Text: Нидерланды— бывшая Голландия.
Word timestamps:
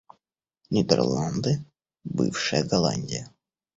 Нидерланды— 0.71 1.63
бывшая 2.15 2.63
Голландия. 2.63 3.29